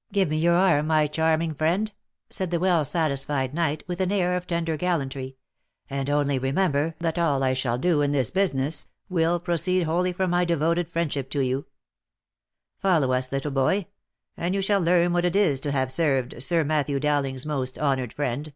"Give 0.14 0.30
me 0.30 0.38
your 0.38 0.54
arm, 0.56 0.86
my 0.86 1.06
charming 1.06 1.52
friend!" 1.52 1.92
said 2.30 2.50
the 2.50 2.58
well 2.58 2.86
satisfied 2.86 3.52
knight, 3.52 3.84
with 3.86 4.00
an 4.00 4.10
air 4.10 4.34
of 4.34 4.46
tender 4.46 4.78
gallantry, 4.78 5.36
"and 5.90 6.08
only 6.08 6.38
remember, 6.38 6.94
that 7.00 7.18
all 7.18 7.42
I 7.42 7.52
shall 7.52 7.76
do 7.76 8.00
in 8.00 8.12
this 8.12 8.30
business, 8.30 8.88
will 9.10 9.38
proceed 9.38 9.82
wholly 9.82 10.14
from 10.14 10.30
my 10.30 10.46
devoted 10.46 10.88
friendship 10.88 11.28
to 11.32 11.40
you. 11.40 11.66
Follow 12.78 13.12
us, 13.12 13.30
little 13.30 13.50
boy, 13.50 13.86
and 14.38 14.54
you 14.54 14.62
shall 14.62 14.80
learn 14.80 15.12
what 15.12 15.26
it 15.26 15.36
is 15.36 15.60
to 15.60 15.72
have 15.72 15.92
served 15.92 16.42
Sir 16.42 16.64
Matthew 16.64 16.98
Dowling's 16.98 17.44
most 17.44 17.78
honoured 17.78 18.14
friend." 18.14 18.54